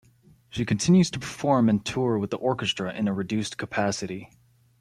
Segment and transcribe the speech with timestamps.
[0.49, 4.31] She continues to perform and tour with the orchestra in a reduced capacity.